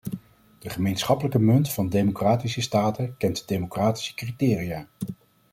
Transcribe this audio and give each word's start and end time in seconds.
De 0.59 0.69
gemeenschappelijke 0.69 1.39
munt 1.39 1.73
van 1.73 1.89
democratische 1.89 2.61
staten 2.61 3.17
kent 3.17 3.47
democratische 3.47 4.13
criteria. 4.13 4.87